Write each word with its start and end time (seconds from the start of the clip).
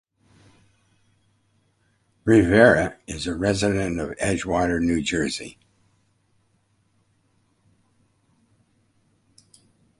Rivera 2.25 2.97
is 3.05 3.27
a 3.27 3.35
resident 3.35 3.99
of 3.99 4.17
Edgewater, 4.17 4.81
New 4.81 4.99
Jersey. 5.03 5.59